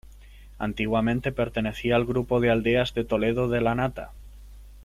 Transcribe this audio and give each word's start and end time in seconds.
Antiguamente 0.57 1.31
pertenecía 1.31 1.95
al 1.95 2.07
grupo 2.07 2.39
de 2.39 2.49
aldeas 2.49 2.95
de 2.95 3.03
Toledo 3.03 3.49
de 3.49 3.61
Lanata. 3.61 4.09